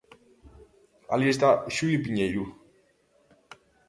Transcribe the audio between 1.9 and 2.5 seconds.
Piñeiro.